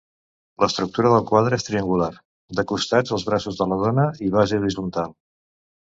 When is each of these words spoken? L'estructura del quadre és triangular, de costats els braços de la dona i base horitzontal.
L'estructura 0.61 1.11
del 1.15 1.27
quadre 1.31 1.59
és 1.59 1.67
triangular, 1.67 2.09
de 2.61 2.65
costats 2.73 3.15
els 3.19 3.29
braços 3.31 3.61
de 3.61 3.71
la 3.75 3.81
dona 3.85 4.11
i 4.29 4.35
base 4.39 4.59
horitzontal. 4.63 5.15